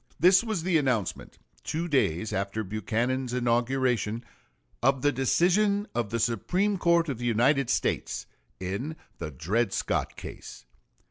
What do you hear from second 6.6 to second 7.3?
Court of the